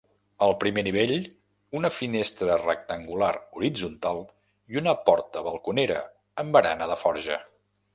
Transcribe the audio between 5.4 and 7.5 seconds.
balconera amb barana de forja.